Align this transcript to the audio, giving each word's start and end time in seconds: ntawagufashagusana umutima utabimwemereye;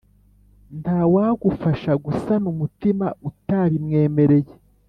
ntawagufashagusana 0.79 2.45
umutima 2.53 3.05
utabimwemereye; 3.29 4.53